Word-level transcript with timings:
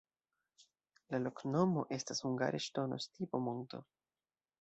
La 1.13 1.19
loknomo 1.25 1.83
estas 1.97 2.21
hungare: 2.29 2.61
ŝtono-stipo-monto. 2.69 3.83